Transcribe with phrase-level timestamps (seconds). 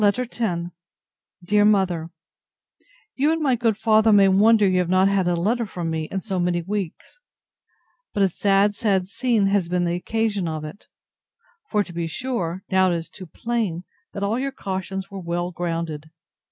[0.01, 0.39] LETTER X
[1.43, 2.09] DEAR MOTHER,
[3.13, 6.05] You and my good father may wonder you have not had a letter from me
[6.05, 7.19] in so many weeks;
[8.11, 10.87] but a sad, sad scene, has been the occasion of it.
[11.69, 13.83] For to be sure, now it is too plain,
[14.13, 16.09] that all your cautions were well grounded.